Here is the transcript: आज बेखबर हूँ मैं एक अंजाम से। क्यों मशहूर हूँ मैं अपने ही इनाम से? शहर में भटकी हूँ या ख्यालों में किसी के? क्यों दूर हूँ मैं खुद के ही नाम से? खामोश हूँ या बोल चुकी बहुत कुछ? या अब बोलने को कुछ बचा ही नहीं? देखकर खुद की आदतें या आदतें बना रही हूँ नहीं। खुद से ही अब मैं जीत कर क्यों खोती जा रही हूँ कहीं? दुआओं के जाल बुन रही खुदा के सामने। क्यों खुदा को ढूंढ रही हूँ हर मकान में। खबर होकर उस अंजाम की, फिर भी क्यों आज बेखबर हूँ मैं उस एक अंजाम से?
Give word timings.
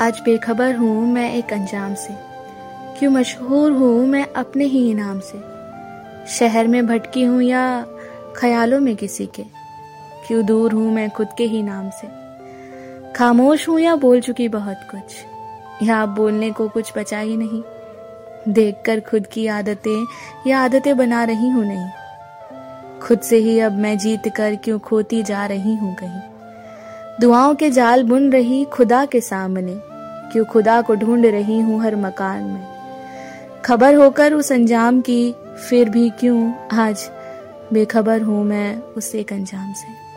आज 0.00 0.20
बेखबर 0.20 0.76
हूँ 0.76 1.12
मैं 1.12 1.34
एक 1.34 1.52
अंजाम 1.52 1.94
से। 1.94 2.14
क्यों 2.98 3.10
मशहूर 3.10 3.72
हूँ 3.72 4.06
मैं 4.06 4.32
अपने 4.32 4.64
ही 4.64 4.90
इनाम 4.90 5.20
से? 5.20 5.38
शहर 6.28 6.66
में 6.66 6.86
भटकी 6.86 7.22
हूँ 7.22 7.42
या 7.42 7.86
ख्यालों 8.36 8.80
में 8.80 8.96
किसी 8.96 9.26
के? 9.26 9.42
क्यों 10.26 10.46
दूर 10.46 10.72
हूँ 10.72 10.92
मैं 10.92 11.10
खुद 11.10 11.28
के 11.38 11.44
ही 11.44 11.62
नाम 11.62 11.90
से? 11.90 12.08
खामोश 13.12 13.68
हूँ 13.68 13.80
या 13.80 13.96
बोल 13.96 14.20
चुकी 14.20 14.48
बहुत 14.48 14.76
कुछ? 14.90 15.02
या 15.82 16.02
अब 16.02 16.08
बोलने 16.08 16.50
को 16.50 16.68
कुछ 16.68 16.92
बचा 16.98 17.18
ही 17.18 17.36
नहीं? 17.36 17.62
देखकर 18.48 19.00
खुद 19.00 19.26
की 19.26 19.46
आदतें 19.46 20.06
या 20.46 20.60
आदतें 20.60 20.96
बना 20.96 21.24
रही 21.24 21.48
हूँ 21.48 21.64
नहीं। 21.64 21.88
खुद 23.00 23.20
से 23.20 23.36
ही 23.36 23.60
अब 23.60 23.72
मैं 23.72 23.98
जीत 23.98 24.22
कर 24.36 24.56
क्यों 24.56 24.78
खोती 24.78 25.22
जा 25.22 25.46
रही 25.46 25.74
हूँ 25.74 25.94
कहीं? 25.94 26.20
दुआओं 27.20 27.54
के 27.54 27.70
जाल 27.70 28.02
बुन 28.02 28.32
रही 28.32 28.64
खुदा 28.64 29.04
के 29.04 29.20
सामने। 29.20 29.89
क्यों 30.32 30.44
खुदा 30.44 30.82
को 30.82 30.94
ढूंढ 30.94 31.26
रही 31.26 31.60
हूँ 31.60 31.82
हर 31.82 31.96
मकान 31.96 32.44
में। 32.44 32.66
खबर 33.64 33.94
होकर 33.94 34.34
उस 34.34 34.52
अंजाम 34.52 35.00
की, 35.00 35.34
फिर 35.70 35.88
भी 35.88 36.10
क्यों 36.10 36.52
आज 36.72 37.10
बेखबर 37.72 38.22
हूँ 38.22 38.44
मैं 38.44 38.82
उस 38.82 39.14
एक 39.14 39.32
अंजाम 39.32 39.72
से? 39.72 40.09